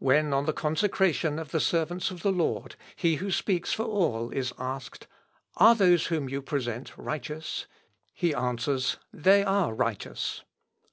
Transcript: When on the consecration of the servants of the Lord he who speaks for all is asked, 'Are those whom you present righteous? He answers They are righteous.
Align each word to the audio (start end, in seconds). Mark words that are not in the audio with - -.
When 0.00 0.34
on 0.34 0.46
the 0.46 0.52
consecration 0.52 1.38
of 1.38 1.52
the 1.52 1.60
servants 1.60 2.10
of 2.10 2.22
the 2.22 2.32
Lord 2.32 2.74
he 2.96 3.14
who 3.22 3.30
speaks 3.30 3.72
for 3.72 3.84
all 3.84 4.30
is 4.30 4.52
asked, 4.58 5.06
'Are 5.58 5.76
those 5.76 6.06
whom 6.06 6.28
you 6.28 6.42
present 6.42 6.92
righteous? 6.98 7.66
He 8.12 8.34
answers 8.34 8.96
They 9.12 9.44
are 9.44 9.72
righteous. 9.72 10.42